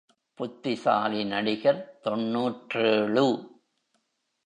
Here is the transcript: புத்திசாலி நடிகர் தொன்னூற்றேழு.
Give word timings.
புத்திசாலி 0.33 1.23
நடிகர் 1.23 1.99
தொன்னூற்றேழு. 2.01 3.25